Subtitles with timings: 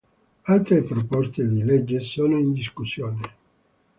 [0.53, 3.21] Altre proposte di legge sono in discussione.